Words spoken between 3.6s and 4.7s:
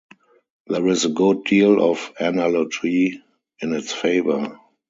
its favor.